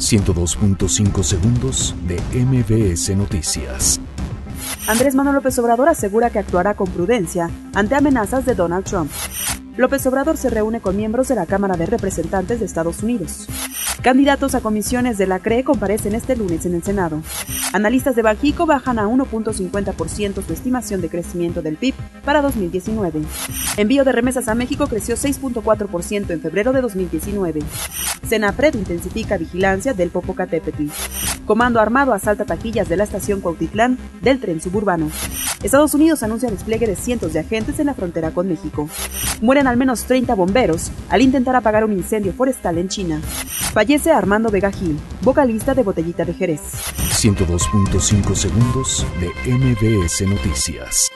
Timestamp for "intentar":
41.22-41.56